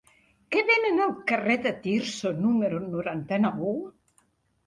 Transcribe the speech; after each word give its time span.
Què 0.53 0.61
venen 0.69 1.01
al 1.03 1.11
carrer 1.31 1.57
de 1.65 1.73
Tirso 1.83 2.31
número 2.47 2.79
noranta-nou? 2.95 3.77